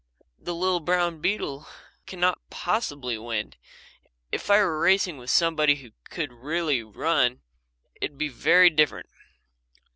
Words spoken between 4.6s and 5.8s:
were racing with somebody